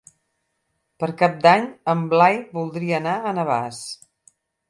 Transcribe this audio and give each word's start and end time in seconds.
Per 1.03 1.09
Cap 1.19 1.35
d'Any 1.43 1.67
en 1.93 2.01
Blai 2.15 2.39
voldria 2.57 2.97
anar 3.01 3.15
a 3.19 3.35
Navàs. 3.41 3.83